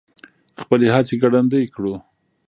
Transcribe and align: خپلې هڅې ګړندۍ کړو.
خپلې 0.61 0.87
هڅې 0.95 1.15
ګړندۍ 1.21 1.65
کړو. 1.75 1.93